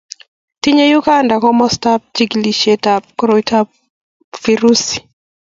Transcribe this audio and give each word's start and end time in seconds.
tinyei 0.61 0.95
Uganda 0.99 1.35
komostab 1.45 1.99
chikilisietab 2.15 3.01
koroito 3.19 3.53
nebo 3.57 4.37
virusi. 4.43 4.97